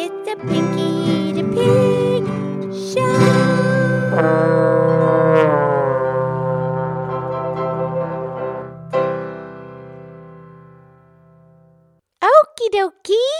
It's 0.00 0.14
the 0.30 0.36
Pinky 0.46 1.32
the 1.34 1.42
Pig 1.42 2.22
Show. 2.70 3.02
Okie 12.22 12.70
dokie. 12.70 13.34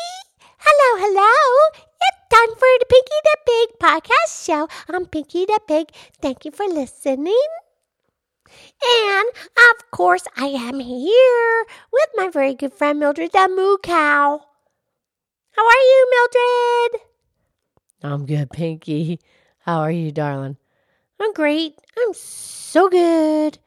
Hello, 0.58 0.90
hello. 0.98 1.30
It's 1.78 2.20
time 2.28 2.52
for 2.58 2.72
the 2.80 2.86
Pinky 2.90 3.20
the 3.22 3.36
Pig 3.46 3.68
podcast 3.78 4.44
show. 4.44 4.66
I'm 4.88 5.06
Pinky 5.06 5.46
the 5.46 5.60
Pig. 5.68 5.90
Thank 6.20 6.44
you 6.44 6.50
for 6.50 6.66
listening. 6.66 7.46
And 8.82 9.28
of 9.70 9.90
course, 9.92 10.26
I 10.36 10.46
am 10.46 10.80
here 10.80 11.66
with 11.92 12.08
my 12.16 12.26
very 12.26 12.54
good 12.54 12.72
friend 12.72 12.98
Mildred 12.98 13.30
the 13.30 13.46
Moo 13.48 13.76
Cow. 13.78 14.47
How 15.58 15.66
are 15.66 15.72
you, 15.72 16.10
Mildred? 16.12 17.00
I'm 18.04 18.26
good, 18.26 18.50
Pinky. 18.52 19.18
How 19.58 19.80
are 19.80 19.90
you, 19.90 20.12
darling? 20.12 20.56
I'm 21.18 21.32
great. 21.32 21.74
I'm 21.98 22.14
so 22.14 22.88
good. 22.88 23.58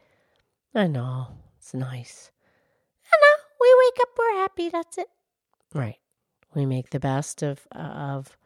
I 0.73 0.87
know. 0.87 1.27
It's 1.57 1.73
nice. 1.73 2.31
I 3.11 3.17
know. 3.21 3.43
We 3.59 3.75
wake 3.77 3.99
up, 4.03 4.07
we're 4.17 4.39
happy. 4.39 4.69
That's 4.69 4.97
it. 4.99 5.09
Right. 5.73 5.97
We 6.55 6.65
make 6.65 6.91
the 6.91 6.99
best 7.01 7.43
of 7.43 7.67
of 7.73 8.37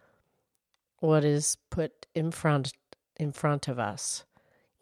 what 0.98 1.23
is 1.23 1.57
put 1.70 2.07
in 2.16 2.32
front 2.32 2.73
in 3.16 3.32
front 3.32 3.68
of 3.68 3.77
us. 3.77 4.23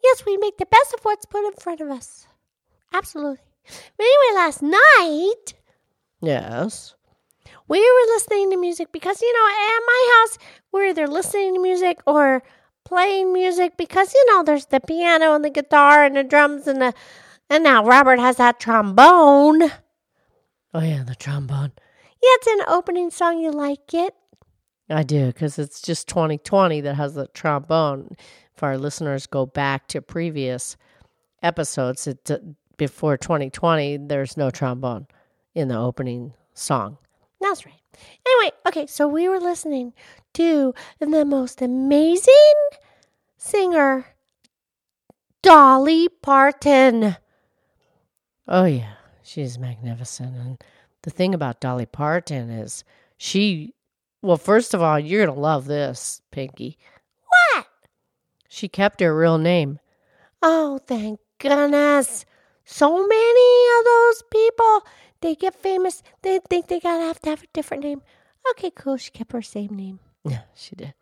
Yes, 0.02 0.24
we 0.24 0.38
make 0.38 0.56
the 0.56 0.64
best 0.64 0.94
of 0.94 1.00
what's 1.04 1.26
put 1.26 1.44
in 1.44 1.52
front 1.52 1.82
of 1.82 1.90
us. 1.90 2.26
Absolutely. 2.94 3.40
But 3.98 4.04
anyway, 4.06 4.36
last 4.36 4.62
night 4.62 5.52
Yes. 6.22 6.94
We 7.68 7.80
were 7.80 8.14
listening 8.14 8.50
to 8.50 8.56
music 8.56 8.92
because, 8.92 9.20
you 9.22 9.32
know, 9.32 9.48
at 9.48 9.80
my 9.86 10.18
house, 10.18 10.38
we're 10.72 10.88
either 10.88 11.06
listening 11.06 11.54
to 11.54 11.62
music 11.62 12.00
or 12.06 12.42
playing 12.84 13.32
music 13.32 13.76
because, 13.76 14.12
you 14.12 14.26
know, 14.30 14.42
there's 14.42 14.66
the 14.66 14.80
piano 14.80 15.34
and 15.34 15.44
the 15.44 15.50
guitar 15.50 16.04
and 16.04 16.16
the 16.16 16.24
drums 16.24 16.66
and 16.66 16.80
the. 16.80 16.94
And 17.50 17.62
now 17.62 17.84
Robert 17.84 18.18
has 18.18 18.36
that 18.36 18.58
trombone. 18.58 19.62
Oh 20.72 20.80
yeah, 20.80 21.04
the 21.04 21.14
trombone. 21.14 21.72
Yeah, 22.22 22.30
it's 22.34 22.46
an 22.46 22.60
opening 22.68 23.10
song. 23.10 23.38
You 23.38 23.50
like 23.52 23.92
it? 23.92 24.14
I 24.90 25.02
do 25.02 25.26
because 25.26 25.58
it's 25.58 25.80
just 25.80 26.08
2020 26.08 26.80
that 26.82 26.94
has 26.94 27.14
the 27.14 27.28
trombone. 27.28 28.16
If 28.56 28.62
our 28.62 28.78
listeners 28.78 29.26
go 29.26 29.46
back 29.46 29.88
to 29.88 30.02
previous 30.02 30.76
episodes, 31.42 32.06
it, 32.06 32.30
uh, 32.30 32.38
before 32.76 33.16
2020, 33.16 33.98
there's 34.08 34.36
no 34.36 34.50
trombone 34.50 35.06
in 35.54 35.68
the 35.68 35.78
opening 35.78 36.34
song. 36.54 36.98
That's 37.44 37.66
right. 37.66 37.74
Anyway, 38.26 38.52
okay, 38.66 38.86
so 38.86 39.06
we 39.06 39.28
were 39.28 39.38
listening 39.38 39.92
to 40.32 40.72
the 40.98 41.26
most 41.26 41.60
amazing 41.60 42.54
singer, 43.36 44.06
Dolly 45.42 46.08
Parton. 46.08 47.18
Oh 48.48 48.64
yeah, 48.64 48.94
she's 49.22 49.58
magnificent. 49.58 50.34
And 50.34 50.64
the 51.02 51.10
thing 51.10 51.34
about 51.34 51.60
Dolly 51.60 51.84
Parton 51.84 52.48
is 52.48 52.82
she 53.18 53.74
well, 54.22 54.38
first 54.38 54.72
of 54.72 54.80
all, 54.80 54.98
you're 54.98 55.26
gonna 55.26 55.38
love 55.38 55.66
this, 55.66 56.22
Pinky. 56.30 56.78
What? 57.28 57.66
She 58.48 58.68
kept 58.68 59.02
her 59.02 59.14
real 59.14 59.36
name. 59.36 59.80
Oh, 60.40 60.78
thank 60.86 61.20
goodness. 61.38 62.24
So 62.64 63.06
many 63.06 63.78
of 63.78 63.84
those 63.84 64.22
people, 64.30 64.86
they 65.20 65.34
get 65.34 65.54
famous. 65.54 66.02
They 66.22 66.40
think 66.48 66.68
they 66.68 66.80
gotta 66.80 67.04
have 67.04 67.20
to 67.20 67.30
have 67.30 67.42
a 67.42 67.46
different 67.52 67.84
name. 67.84 68.02
Okay, 68.52 68.70
cool. 68.70 68.96
She 68.96 69.10
kept 69.10 69.32
her 69.32 69.42
same 69.42 69.74
name. 69.74 70.00
Yeah, 70.24 70.42
she 70.54 70.74
did. 70.74 70.94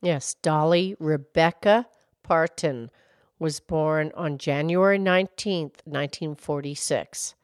Yes, 0.00 0.34
Dolly 0.34 0.96
Rebecca 0.98 1.86
Parton 2.24 2.90
was 3.38 3.60
born 3.60 4.10
on 4.16 4.38
January 4.38 4.98
19th, 4.98 5.78
1946. 5.84 7.34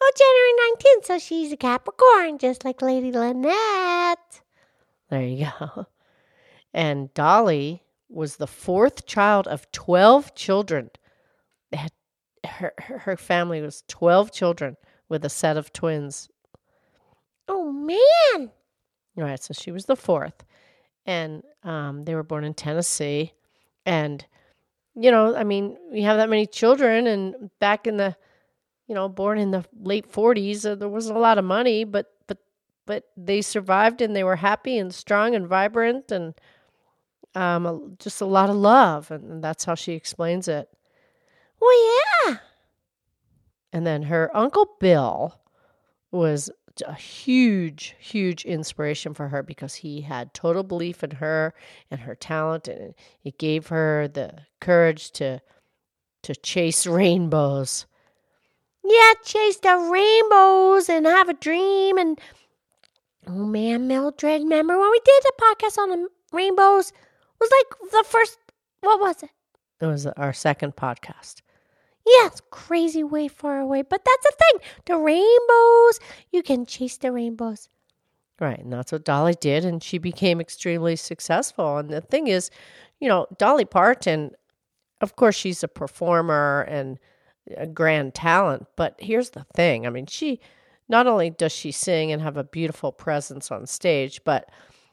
Oh, 0.00 0.12
January 0.16 0.96
19th, 0.98 1.06
so 1.06 1.18
she's 1.18 1.52
a 1.52 1.56
Capricorn, 1.56 2.38
just 2.38 2.64
like 2.64 2.82
Lady 2.82 3.10
Lynette. 3.12 4.42
There 5.10 5.22
you 5.22 5.46
go. 5.58 5.86
And 6.76 7.14
Dolly 7.14 7.84
was 8.08 8.36
the 8.36 8.48
fourth 8.48 9.06
child 9.06 9.46
of 9.46 9.70
12 9.70 10.34
children. 10.34 10.90
Her, 12.44 12.72
her 12.78 12.98
her 12.98 13.16
family 13.16 13.60
was 13.60 13.82
12 13.88 14.32
children 14.32 14.76
with 15.08 15.24
a 15.24 15.28
set 15.28 15.56
of 15.56 15.72
twins. 15.72 16.28
Oh, 17.48 17.70
man. 17.72 18.50
All 19.16 19.24
right, 19.24 19.42
so 19.42 19.52
she 19.54 19.70
was 19.70 19.86
the 19.86 19.96
fourth. 19.96 20.44
And 21.06 21.42
um, 21.62 22.04
they 22.04 22.14
were 22.14 22.22
born 22.22 22.44
in 22.44 22.54
Tennessee. 22.54 23.32
And, 23.84 24.24
you 24.94 25.10
know, 25.10 25.36
I 25.36 25.44
mean, 25.44 25.76
we 25.92 26.02
have 26.02 26.16
that 26.16 26.30
many 26.30 26.46
children. 26.46 27.06
And 27.06 27.50
back 27.60 27.86
in 27.86 27.96
the, 27.98 28.16
you 28.88 28.94
know, 28.94 29.08
born 29.08 29.38
in 29.38 29.50
the 29.50 29.64
late 29.78 30.10
40s, 30.10 30.70
uh, 30.70 30.74
there 30.74 30.88
wasn't 30.88 31.16
a 31.18 31.20
lot 31.20 31.38
of 31.38 31.44
money, 31.44 31.84
but, 31.84 32.06
but, 32.26 32.38
but 32.86 33.04
they 33.16 33.42
survived 33.42 34.00
and 34.00 34.16
they 34.16 34.24
were 34.24 34.36
happy 34.36 34.78
and 34.78 34.94
strong 34.94 35.34
and 35.34 35.46
vibrant 35.46 36.10
and 36.10 36.34
um, 37.34 37.66
a- 37.66 37.80
just 37.98 38.20
a 38.20 38.26
lot 38.26 38.48
of 38.50 38.56
love. 38.56 39.10
And 39.10 39.44
that's 39.44 39.64
how 39.64 39.74
she 39.74 39.92
explains 39.92 40.48
it. 40.48 40.68
Well, 41.64 42.00
yeah. 42.26 42.36
And 43.72 43.86
then 43.86 44.02
her 44.02 44.30
uncle 44.36 44.68
Bill 44.80 45.40
was 46.10 46.50
a 46.86 46.94
huge, 46.94 47.96
huge 47.98 48.44
inspiration 48.44 49.14
for 49.14 49.28
her 49.28 49.42
because 49.42 49.76
he 49.76 50.02
had 50.02 50.34
total 50.34 50.62
belief 50.62 51.02
in 51.02 51.12
her 51.12 51.54
and 51.90 52.00
her 52.00 52.14
talent, 52.14 52.68
and 52.68 52.94
it 53.22 53.38
gave 53.38 53.68
her 53.68 54.08
the 54.08 54.40
courage 54.60 55.10
to 55.12 55.40
to 56.22 56.34
chase 56.34 56.86
rainbows. 57.00 57.86
Yeah, 58.84 59.12
chase 59.24 59.56
the 59.58 59.76
rainbows 59.90 60.90
and 60.90 61.06
have 61.06 61.30
a 61.30 61.34
dream. 61.34 61.96
And 61.96 62.20
oh 63.26 63.46
man, 63.46 63.88
Mildred, 63.88 64.42
remember 64.42 64.78
when 64.78 64.90
we 64.90 65.00
did 65.04 65.22
the 65.22 65.32
podcast 65.40 65.78
on 65.78 65.90
the 65.90 66.08
rainbows? 66.32 66.90
It 66.90 67.40
was 67.40 67.50
like 67.50 67.90
the 67.92 68.04
first. 68.06 68.38
What 68.80 69.00
was 69.00 69.22
it? 69.22 69.30
It 69.80 69.86
was 69.86 70.06
our 70.06 70.34
second 70.34 70.76
podcast. 70.76 71.40
Yeah, 72.06 72.26
it's 72.26 72.42
crazy 72.50 73.02
way 73.02 73.28
far 73.28 73.60
away, 73.60 73.82
but 73.82 74.04
that's 74.04 74.26
the 74.26 74.32
thing. 74.38 74.68
The 74.84 74.96
rainbows, 74.98 76.00
you 76.32 76.42
can 76.42 76.66
chase 76.66 76.98
the 76.98 77.10
rainbows. 77.12 77.68
Right, 78.40 78.58
and 78.58 78.72
that's 78.72 78.92
what 78.92 79.04
Dolly 79.04 79.34
did, 79.40 79.64
and 79.64 79.82
she 79.82 79.98
became 79.98 80.40
extremely 80.40 80.96
successful. 80.96 81.78
And 81.78 81.88
the 81.88 82.00
thing 82.00 82.26
is, 82.26 82.50
you 83.00 83.08
know, 83.08 83.26
Dolly 83.38 83.64
Parton, 83.64 84.32
of 85.00 85.16
course, 85.16 85.36
she's 85.36 85.62
a 85.62 85.68
performer 85.68 86.62
and 86.62 86.98
a 87.56 87.66
grand 87.66 88.14
talent, 88.14 88.66
but 88.76 88.96
here's 88.98 89.30
the 89.30 89.44
thing 89.54 89.86
I 89.86 89.90
mean, 89.90 90.06
she 90.06 90.40
not 90.88 91.06
only 91.06 91.30
does 91.30 91.52
she 91.52 91.70
sing 91.70 92.12
and 92.12 92.22
have 92.22 92.36
a 92.36 92.44
beautiful 92.44 92.92
presence 92.92 93.50
on 93.50 93.66
stage, 93.66 94.20
but 94.24 94.50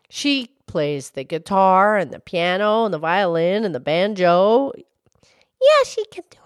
she 0.10 0.52
plays 0.68 1.12
the 1.12 1.24
guitar 1.24 1.98
and 1.98 2.12
the 2.12 2.20
piano 2.20 2.86
and 2.86 2.94
the 2.94 3.00
violin 3.00 3.66
and 3.66 3.74
the 3.74 3.80
banjo. 3.80 4.72
Yeah, 5.62 5.84
she 5.86 6.06
can 6.06 6.24
do. 6.30 6.38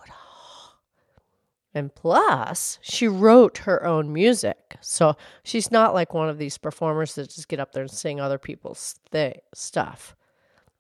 And 1.76 1.94
plus, 1.94 2.80
she 2.82 3.08
wrote 3.08 3.60
her 3.60 3.86
own 3.86 4.12
music. 4.14 4.78
So 4.82 5.16
she's 5.44 5.72
not 5.72 5.94
like 5.94 6.14
one 6.14 6.30
of 6.30 6.38
these 6.38 6.58
performers 6.58 7.16
that 7.16 7.30
just 7.30 7.50
get 7.50 7.60
up 7.60 7.74
there 7.74 7.84
and 7.84 7.92
sing 7.92 8.20
other 8.20 8.38
people's 8.38 8.96
th- 9.12 9.42
stuff. 9.54 10.16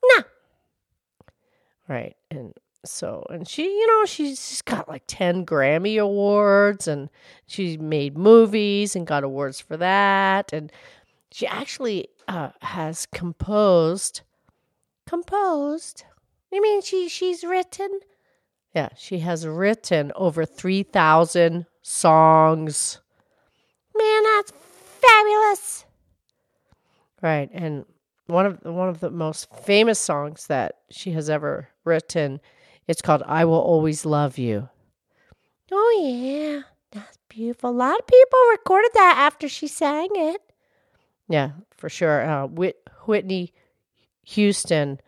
No. 0.03 0.23
Right. 1.89 2.15
And 2.31 2.53
so, 2.85 3.25
and 3.29 3.47
she, 3.47 3.63
you 3.63 3.87
know, 3.87 4.05
she's, 4.05 4.61
got 4.61 4.87
like 4.87 5.03
10 5.07 5.45
Grammy 5.45 6.01
Awards 6.01 6.87
and 6.87 7.09
she 7.45 7.77
made 7.77 8.17
movies 8.17 8.95
and 8.95 9.05
got 9.05 9.23
awards 9.23 9.59
for 9.59 9.77
that. 9.77 10.53
And 10.53 10.71
she 11.31 11.45
actually 11.45 12.07
uh, 12.27 12.49
has 12.61 13.05
composed, 13.05 14.21
Composed. 15.05 16.03
You 16.51 16.61
mean 16.61 16.81
she 16.81 17.09
she's 17.09 17.43
written? 17.43 17.99
Yeah, 18.75 18.89
she 18.97 19.19
has 19.19 19.47
written 19.47 20.11
over 20.15 20.45
3,000 20.45 21.65
songs. 21.81 22.99
Man, 23.97 24.23
that's 24.23 24.51
fabulous. 24.99 25.85
Right. 27.21 27.49
And 27.53 27.85
one 28.27 28.45
of 28.45 28.59
one 28.63 28.89
of 28.89 28.99
the 28.99 29.09
most 29.09 29.47
famous 29.63 29.97
songs 29.97 30.47
that 30.47 30.79
she 30.91 31.11
has 31.11 31.29
ever 31.29 31.69
written, 31.85 32.41
it's 32.87 33.01
called 33.01 33.23
I 33.25 33.45
Will 33.45 33.53
Always 33.53 34.05
Love 34.05 34.37
You. 34.37 34.67
Oh 35.71 36.01
yeah. 36.03 36.63
That's 36.91 37.17
beautiful. 37.29 37.69
A 37.69 37.71
lot 37.71 37.97
of 37.97 38.07
people 38.07 38.39
recorded 38.51 38.91
that 38.93 39.15
after 39.17 39.47
she 39.47 39.67
sang 39.67 40.09
it. 40.13 40.41
Yeah, 41.29 41.51
for 41.75 41.89
sure. 41.89 42.21
Uh, 42.29 42.47
Whit- 42.47 42.81
Whitney 43.05 43.53
Houston 44.23 44.99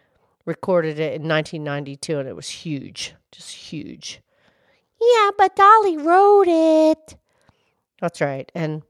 recorded 0.48 0.98
it 0.98 1.22
in 1.22 1.28
1992 1.28 2.18
and 2.18 2.28
it 2.28 2.36
was 2.36 2.50
huge. 2.50 3.14
Just 3.32 3.52
huge. 3.52 4.22
Yeah, 5.00 5.30
but 5.38 5.56
Dolly 5.56 5.98
wrote 5.98 6.48
it. 6.48 7.18
That's 8.02 8.22
right. 8.22 8.52
And 8.56 8.82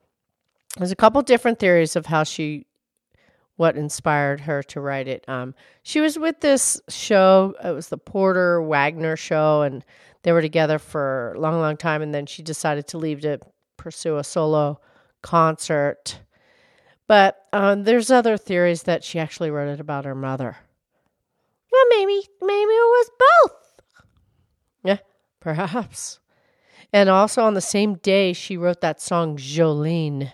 there's 0.77 0.91
a 0.91 0.95
couple 0.95 1.21
different 1.23 1.59
theories 1.59 1.97
of 1.97 2.05
how 2.05 2.23
she 2.23 2.65
what 3.57 3.75
inspired 3.75 4.41
her 4.41 4.61
to 4.61 4.79
write 4.79 5.07
it. 5.07 5.27
Um, 5.27 5.55
she 5.81 5.99
was 5.99 6.17
with 6.19 6.41
this 6.41 6.79
show. 6.89 7.55
It 7.63 7.71
was 7.71 7.89
the 7.89 7.97
Porter 7.97 8.61
Wagoner 8.61 9.17
show, 9.17 9.63
and 9.63 9.83
they 10.21 10.31
were 10.31 10.43
together 10.43 10.77
for 10.77 11.33
a 11.33 11.39
long, 11.39 11.59
long 11.59 11.75
time. 11.75 12.03
And 12.03 12.13
then 12.13 12.27
she 12.27 12.43
decided 12.43 12.85
to 12.89 12.99
leave 12.99 13.21
to 13.21 13.39
pursue 13.75 14.17
a 14.17 14.23
solo 14.23 14.79
concert. 15.23 16.19
But 17.07 17.45
um, 17.51 17.83
there's 17.83 18.11
other 18.11 18.37
theories 18.37 18.83
that 18.83 19.03
she 19.03 19.17
actually 19.17 19.49
wrote 19.49 19.69
it 19.69 19.79
about 19.79 20.05
her 20.05 20.13
mother. 20.13 20.57
Well, 21.77 21.99
maybe, 21.99 22.27
maybe 22.41 22.71
it 22.71 22.89
was 22.97 23.11
both. 23.19 23.81
Yeah, 24.83 24.97
perhaps. 25.39 26.19
And 26.91 27.07
also 27.07 27.43
on 27.43 27.53
the 27.53 27.61
same 27.61 27.95
day, 27.95 28.33
she 28.33 28.57
wrote 28.57 28.81
that 28.81 28.99
song 28.99 29.37
Jolene. 29.37 30.31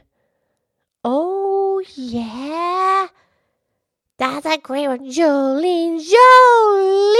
Oh, 1.04 1.84
yeah. 1.96 3.08
That's 4.18 4.46
a 4.46 4.58
great 4.58 4.88
one. 4.88 5.12
Jolene, 5.12 6.00
Jolene. 6.00 7.14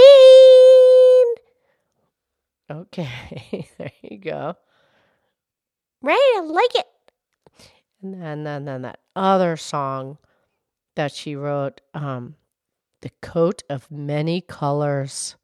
Okay, 2.70 3.68
there 3.78 3.92
you 4.02 4.16
go. 4.18 4.56
Right, 6.00 6.34
I 6.36 6.40
like 6.40 6.74
it. 6.76 6.86
And 8.00 8.22
then, 8.22 8.44
then, 8.44 8.64
then 8.64 8.82
that 8.82 9.00
other 9.14 9.58
song 9.58 10.16
that 10.94 11.12
she 11.12 11.36
wrote, 11.36 11.82
um, 11.92 12.36
The 13.04 13.10
Coat 13.20 13.62
of 13.68 13.90
Many 13.90 14.40
Colors. 14.40 15.36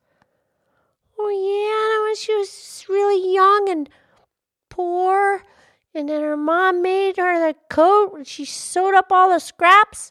Oh, 1.18 1.28
yeah, 1.28 2.06
when 2.06 2.16
she 2.16 2.34
was 2.34 2.86
really 2.88 3.34
young 3.34 3.68
and 3.68 3.86
poor. 4.70 5.42
And 5.94 6.08
then 6.08 6.22
her 6.22 6.38
mom 6.38 6.80
made 6.80 7.18
her 7.18 7.38
the 7.48 7.54
coat 7.68 8.14
and 8.14 8.26
she 8.26 8.46
sewed 8.46 8.94
up 8.94 9.12
all 9.12 9.28
the 9.28 9.40
scraps. 9.40 10.10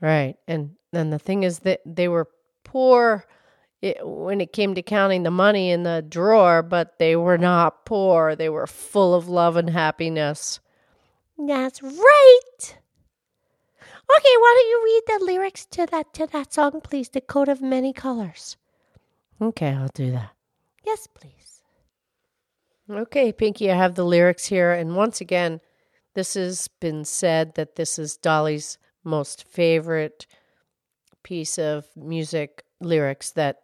Right. 0.00 0.34
And 0.48 0.70
then 0.90 1.10
the 1.10 1.20
thing 1.20 1.44
is 1.44 1.60
that 1.60 1.80
they 1.86 2.08
were 2.08 2.26
poor 2.64 3.24
it, 3.80 3.98
when 4.02 4.40
it 4.40 4.52
came 4.52 4.74
to 4.74 4.82
counting 4.82 5.22
the 5.22 5.30
money 5.30 5.70
in 5.70 5.84
the 5.84 6.04
drawer, 6.08 6.64
but 6.64 6.98
they 6.98 7.14
were 7.14 7.38
not 7.38 7.86
poor. 7.86 8.34
They 8.34 8.48
were 8.48 8.66
full 8.66 9.14
of 9.14 9.28
love 9.28 9.54
and 9.54 9.70
happiness. 9.70 10.58
That's 11.38 11.80
right. 11.84 12.78
Okay, 14.10 14.36
why 14.38 14.54
don't 14.56 14.70
you 14.70 14.82
read 14.84 15.02
the 15.18 15.24
lyrics 15.24 15.66
to 15.66 15.86
that 15.86 16.12
to 16.14 16.26
that 16.26 16.52
song, 16.52 16.80
please? 16.82 17.08
The 17.08 17.20
coat 17.20 17.48
of 17.48 17.60
many 17.60 17.92
colors. 17.92 18.56
Okay, 19.40 19.68
I'll 19.68 19.90
do 19.94 20.10
that. 20.12 20.30
Yes, 20.84 21.06
please. 21.06 21.62
Okay, 22.90 23.32
Pinky, 23.32 23.70
I 23.70 23.76
have 23.76 23.94
the 23.94 24.04
lyrics 24.04 24.46
here. 24.46 24.72
And 24.72 24.96
once 24.96 25.20
again, 25.20 25.60
this 26.14 26.34
has 26.34 26.68
been 26.80 27.04
said 27.04 27.54
that 27.54 27.76
this 27.76 27.98
is 27.98 28.16
Dolly's 28.16 28.78
most 29.04 29.44
favorite 29.44 30.26
piece 31.22 31.58
of 31.58 31.86
music 31.94 32.64
lyrics 32.80 33.30
that 33.32 33.58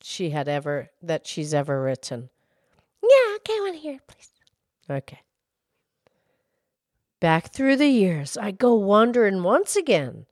she 0.00 0.30
had 0.30 0.48
ever 0.48 0.90
that 1.02 1.26
she's 1.26 1.52
ever 1.52 1.82
written. 1.82 2.30
Yeah, 3.02 3.36
okay, 3.36 3.54
I 3.54 3.60
want 3.60 3.74
to 3.74 3.80
hear 3.80 3.94
it, 3.94 4.06
please. 4.06 4.30
Okay. 4.88 5.20
Back 7.20 7.52
through 7.52 7.74
the 7.74 7.88
years, 7.88 8.36
I 8.36 8.52
go 8.52 8.74
wandering 8.74 9.42
once 9.42 9.74
again. 9.74 10.26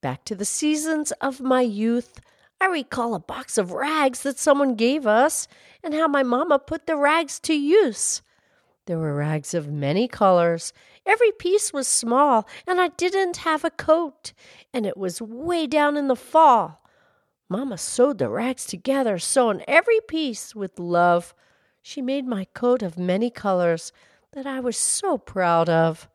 Back 0.00 0.24
to 0.26 0.36
the 0.36 0.44
seasons 0.44 1.10
of 1.20 1.40
my 1.40 1.62
youth. 1.62 2.20
I 2.60 2.66
recall 2.66 3.14
a 3.14 3.18
box 3.18 3.58
of 3.58 3.72
rags 3.72 4.22
that 4.22 4.38
someone 4.38 4.76
gave 4.76 5.04
us 5.04 5.48
and 5.82 5.94
how 5.94 6.06
my 6.06 6.22
mama 6.22 6.60
put 6.60 6.86
the 6.86 6.94
rags 6.94 7.40
to 7.40 7.54
use. 7.54 8.22
There 8.86 8.98
were 8.98 9.16
rags 9.16 9.52
of 9.52 9.72
many 9.72 10.06
colors. 10.06 10.72
Every 11.04 11.32
piece 11.32 11.72
was 11.72 11.88
small, 11.88 12.46
and 12.68 12.80
I 12.80 12.88
didn't 12.88 13.38
have 13.38 13.64
a 13.64 13.70
coat, 13.70 14.32
and 14.72 14.86
it 14.86 14.96
was 14.96 15.20
way 15.20 15.66
down 15.66 15.96
in 15.96 16.06
the 16.06 16.14
fall. 16.14 16.88
Mama 17.48 17.78
sewed 17.78 18.18
the 18.18 18.28
rags 18.28 18.64
together, 18.64 19.18
sewing 19.18 19.64
every 19.66 20.00
piece 20.06 20.54
with 20.54 20.78
love. 20.78 21.34
She 21.82 22.00
made 22.00 22.26
my 22.28 22.44
coat 22.54 22.84
of 22.84 22.96
many 22.96 23.28
colors 23.28 23.90
that 24.34 24.46
I 24.46 24.60
was 24.60 24.76
so 24.76 25.18
proud 25.18 25.68
of. 25.68 26.08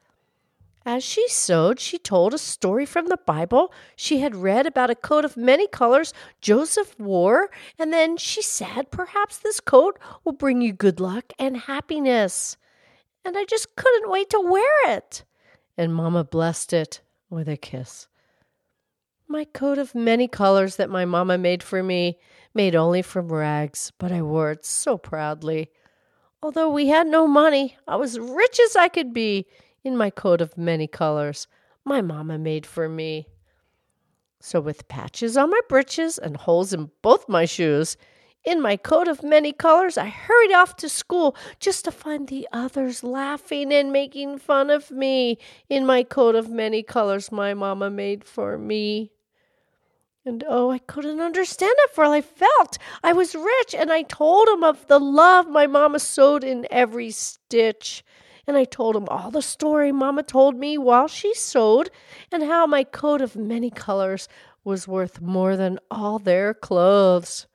As 0.85 1.03
she 1.03 1.27
sewed, 1.29 1.79
she 1.79 1.97
told 1.97 2.33
a 2.33 2.37
story 2.37 2.85
from 2.85 3.07
the 3.07 3.17
Bible 3.25 3.71
she 3.95 4.19
had 4.19 4.35
read 4.35 4.65
about 4.65 4.89
a 4.89 4.95
coat 4.95 5.23
of 5.23 5.37
many 5.37 5.65
colors 5.67 6.13
Joseph 6.41 6.99
wore, 6.99 7.49
and 7.79 7.93
then 7.93 8.17
she 8.17 8.41
said, 8.41 8.91
Perhaps 8.91 9.37
this 9.37 9.61
coat 9.61 9.97
will 10.25 10.33
bring 10.33 10.61
you 10.61 10.73
good 10.73 10.99
luck 10.99 11.31
and 11.39 11.55
happiness. 11.55 12.57
And 13.23 13.37
I 13.37 13.45
just 13.45 13.77
couldn't 13.77 14.11
wait 14.11 14.29
to 14.31 14.41
wear 14.41 14.91
it. 14.91 15.23
And 15.77 15.95
Mamma 15.95 16.25
blessed 16.25 16.73
it 16.73 17.01
with 17.29 17.47
a 17.47 17.55
kiss. 17.55 18.07
My 19.27 19.45
coat 19.45 19.77
of 19.77 19.95
many 19.95 20.27
colors 20.27 20.75
that 20.75 20.89
my 20.89 21.05
mamma 21.05 21.37
made 21.37 21.63
for 21.63 21.81
me, 21.81 22.19
made 22.53 22.75
only 22.75 23.01
from 23.01 23.31
rags, 23.31 23.91
but 23.97 24.11
I 24.11 24.21
wore 24.21 24.51
it 24.51 24.65
so 24.65 24.97
proudly. 24.97 25.71
Although 26.43 26.69
we 26.69 26.87
had 26.87 27.07
no 27.07 27.25
money, 27.25 27.77
I 27.87 27.95
was 27.95 28.19
rich 28.19 28.59
as 28.59 28.75
I 28.75 28.89
could 28.89 29.13
be 29.13 29.47
in 29.83 29.97
my 29.97 30.09
coat 30.09 30.41
of 30.41 30.57
many 30.57 30.87
colors 30.87 31.47
my 31.85 32.01
mamma 32.01 32.37
made 32.37 32.65
for 32.65 32.87
me. 32.87 33.27
So, 34.39 34.59
with 34.59 34.87
patches 34.87 35.37
on 35.37 35.51
my 35.51 35.61
breeches 35.69 36.17
and 36.17 36.35
holes 36.35 36.73
in 36.73 36.91
both 37.01 37.29
my 37.29 37.45
shoes, 37.45 37.97
in 38.43 38.61
my 38.61 38.75
coat 38.75 39.07
of 39.07 39.23
many 39.23 39.53
colors, 39.53 39.97
I 39.97 40.07
hurried 40.07 40.51
off 40.51 40.75
to 40.77 40.89
school 40.89 41.35
just 41.59 41.85
to 41.85 41.91
find 41.91 42.27
the 42.27 42.47
others 42.51 43.03
laughing 43.03 43.71
and 43.71 43.93
making 43.93 44.39
fun 44.39 44.69
of 44.69 44.91
me 44.91 45.37
in 45.69 45.85
my 45.85 46.03
coat 46.03 46.35
of 46.35 46.49
many 46.49 46.83
colors 46.83 47.31
my 47.31 47.53
mamma 47.53 47.89
made 47.89 48.25
for 48.25 48.57
me. 48.57 49.11
And 50.25 50.43
oh, 50.47 50.71
I 50.71 50.79
couldn't 50.79 51.21
understand 51.21 51.75
it, 51.77 51.91
for 51.91 52.03
I 52.03 52.21
felt 52.21 52.77
I 53.01 53.13
was 53.13 53.35
rich, 53.35 53.73
and 53.73 53.91
I 53.91 54.03
told 54.03 54.49
him 54.49 54.63
of 54.63 54.87
the 54.87 54.99
love 54.99 55.47
my 55.49 55.67
mamma 55.67 55.99
sewed 55.99 56.43
in 56.43 56.67
every 56.69 57.11
stitch 57.11 58.03
and 58.45 58.57
I 58.57 58.65
told 58.65 58.95
him 58.95 59.07
all 59.07 59.31
the 59.31 59.41
story 59.41 59.91
Mamma 59.91 60.23
told 60.23 60.55
me 60.55 60.77
while 60.77 61.07
she 61.07 61.33
sewed, 61.33 61.89
and 62.31 62.43
how 62.43 62.65
my 62.65 62.83
coat 62.83 63.21
of 63.21 63.35
many 63.35 63.69
colors 63.69 64.27
was 64.63 64.87
worth 64.87 65.21
more 65.21 65.55
than 65.55 65.79
all 65.89 66.19
their 66.19 66.53
clothes. 66.53 67.47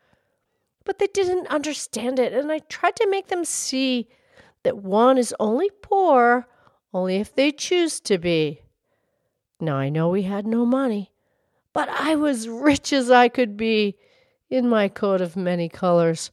But 0.84 0.98
they 0.98 1.08
didn't 1.08 1.48
understand 1.48 2.18
it, 2.18 2.32
and 2.32 2.50
I 2.50 2.60
tried 2.60 2.96
to 2.96 3.10
make 3.10 3.28
them 3.28 3.44
see 3.44 4.08
that 4.62 4.78
one 4.78 5.18
is 5.18 5.34
only 5.38 5.70
poor 5.82 6.46
only 6.92 7.16
if 7.16 7.34
they 7.34 7.52
choose 7.52 8.00
to 8.00 8.18
be. 8.18 8.62
Now 9.60 9.76
I 9.76 9.88
know 9.88 10.08
we 10.08 10.22
had 10.22 10.46
no 10.46 10.64
money, 10.64 11.12
but 11.72 11.88
I 11.88 12.16
was 12.16 12.48
rich 12.48 12.92
as 12.92 13.10
I 13.10 13.28
could 13.28 13.56
be 13.56 13.96
in 14.48 14.68
my 14.68 14.88
coat 14.88 15.20
of 15.20 15.36
many 15.36 15.68
colors 15.68 16.30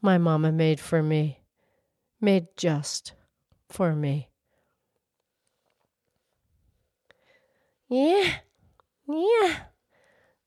my 0.00 0.18
mamma 0.18 0.50
made 0.50 0.80
for 0.80 1.02
me, 1.02 1.38
made 2.20 2.48
just 2.56 3.12
for 3.72 3.94
me. 3.94 4.28
Yeah, 7.88 8.36
yeah. 9.08 9.56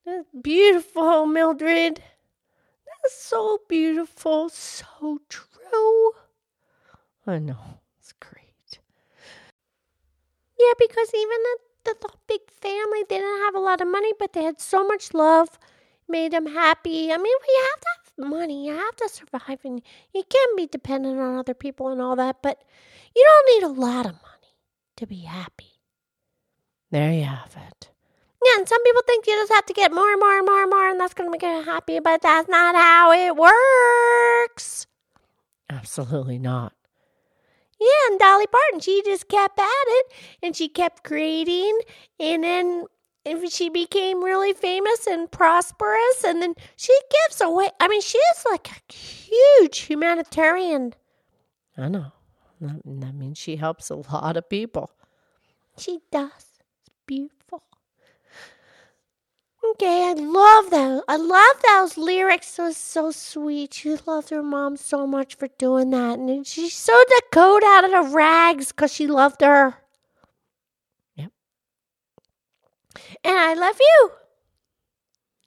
That's 0.05 0.27
beautiful, 0.41 1.25
Mildred. 1.25 2.01
That's 3.01 3.15
so 3.15 3.59
beautiful, 3.67 4.49
so 4.49 5.19
true. 5.29 5.45
Oh, 5.73 6.13
I 7.27 7.39
know, 7.39 7.79
it's 7.99 8.13
great. 8.13 8.79
Yeah, 10.59 10.73
because 10.79 11.11
even 11.13 11.37
the, 11.43 11.57
the, 11.85 11.95
the 12.01 12.09
big 12.27 12.41
family, 12.49 13.03
they 13.09 13.17
didn't 13.17 13.43
have 13.43 13.55
a 13.55 13.59
lot 13.59 13.81
of 13.81 13.87
money, 13.87 14.13
but 14.17 14.33
they 14.33 14.43
had 14.43 14.59
so 14.59 14.85
much 14.87 15.13
love, 15.13 15.59
made 16.07 16.31
them 16.33 16.47
happy. 16.47 17.11
I 17.11 17.17
mean, 17.17 17.35
we 17.47 17.55
have 17.71 17.81
to 17.81 18.04
money, 18.17 18.67
you 18.67 18.73
have 18.73 18.95
to 18.97 19.09
survive, 19.09 19.59
and 19.63 19.81
you 20.13 20.23
can't 20.29 20.57
be 20.57 20.67
dependent 20.67 21.19
on 21.19 21.37
other 21.37 21.53
people 21.53 21.89
and 21.89 22.01
all 22.01 22.15
that, 22.15 22.41
but 22.41 22.63
you 23.15 23.23
don't 23.23 23.55
need 23.55 23.65
a 23.65 23.81
lot 23.81 24.05
of 24.05 24.13
money 24.13 24.55
to 24.97 25.07
be 25.07 25.21
happy. 25.21 25.81
There 26.91 27.11
you 27.11 27.23
have 27.23 27.55
it. 27.69 27.89
Yeah, 28.43 28.57
and 28.57 28.69
some 28.69 28.83
people 28.83 29.01
think 29.07 29.25
you 29.25 29.33
just 29.33 29.51
have 29.53 29.65
to 29.65 29.73
get 29.73 29.91
more 29.91 30.11
and 30.11 30.19
more 30.19 30.37
and 30.37 30.45
more 30.45 30.61
and 30.61 30.69
more, 30.69 30.89
and 30.89 30.99
that's 30.99 31.13
going 31.13 31.27
to 31.27 31.31
make 31.31 31.41
you 31.41 31.63
happy, 31.63 31.99
but 31.99 32.21
that's 32.21 32.47
not 32.47 32.75
how 32.75 33.11
it 33.11 33.35
works. 33.35 34.85
Absolutely 35.69 36.37
not. 36.37 36.73
Yeah, 37.79 37.87
and 38.11 38.19
Dolly 38.19 38.47
Parton, 38.47 38.79
she 38.79 39.01
just 39.03 39.27
kept 39.27 39.59
at 39.59 39.65
it, 39.65 40.05
and 40.41 40.55
she 40.55 40.69
kept 40.69 41.03
creating, 41.03 41.77
and 42.19 42.43
then 42.43 42.85
and 43.25 43.51
she 43.51 43.69
became 43.69 44.23
really 44.23 44.53
famous 44.53 45.07
and 45.07 45.31
prosperous, 45.31 46.23
and 46.25 46.41
then 46.41 46.55
she 46.75 46.97
gives 47.11 47.41
away. 47.41 47.69
I 47.79 47.87
mean, 47.87 48.01
she 48.01 48.17
is 48.17 48.45
like 48.49 48.69
a 48.69 48.93
huge 48.93 49.79
humanitarian. 49.79 50.93
I 51.77 51.87
know. 51.89 52.11
That, 52.61 52.81
that 52.85 53.15
means 53.15 53.37
she 53.37 53.55
helps 53.57 53.89
a 53.89 53.95
lot 53.95 54.37
of 54.37 54.49
people. 54.49 54.91
She 55.77 55.99
does. 56.11 56.31
It's 56.31 56.89
beautiful. 57.05 57.63
Okay, 59.71 60.09
I 60.09 60.13
love 60.13 60.69
that. 60.69 61.03
I 61.07 61.17
love 61.17 61.61
those 61.63 61.97
lyrics. 61.97 62.59
It 62.59 62.61
was 62.61 62.77
so 62.77 63.11
sweet. 63.11 63.73
She 63.73 63.97
loved 64.05 64.29
her 64.29 64.43
mom 64.43 64.77
so 64.77 65.07
much 65.07 65.35
for 65.35 65.47
doing 65.57 65.89
that. 65.89 66.19
And 66.19 66.45
she 66.45 66.69
sewed 66.69 67.05
the 67.07 67.21
coat 67.31 67.63
out 67.63 67.83
of 67.83 67.91
the 67.91 68.15
rags 68.15 68.71
because 68.71 68.93
she 68.93 69.07
loved 69.07 69.41
her. 69.41 69.75
And 73.23 73.37
I 73.37 73.53
love 73.53 73.77
you. 73.79 74.11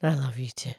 I 0.02 0.14
love 0.14 0.38
you 0.38 0.50
too. 0.50 0.75